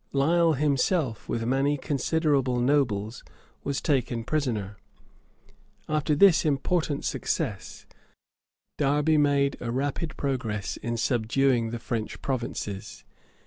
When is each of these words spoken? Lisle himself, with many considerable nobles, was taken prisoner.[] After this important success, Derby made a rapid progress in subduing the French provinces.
Lisle 0.13 0.53
himself, 0.53 1.29
with 1.29 1.43
many 1.45 1.77
considerable 1.77 2.59
nobles, 2.59 3.23
was 3.63 3.79
taken 3.79 4.23
prisoner.[] 4.23 4.77
After 5.87 6.15
this 6.15 6.43
important 6.43 7.05
success, 7.05 7.85
Derby 8.79 9.19
made 9.19 9.57
a 9.59 9.69
rapid 9.69 10.17
progress 10.17 10.75
in 10.77 10.97
subduing 10.97 11.69
the 11.69 11.77
French 11.77 12.19
provinces. 12.23 13.03